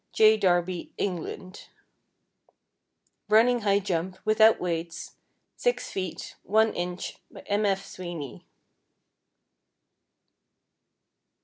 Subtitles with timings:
[0.13, 0.35] J.
[0.35, 1.67] Darby, England;
[3.29, 5.11] running high jump, without weights,
[5.57, 6.97] 6 ft., 1 in.,
[7.45, 7.67] M.
[7.67, 7.85] F.
[7.85, 8.47] Sweeney.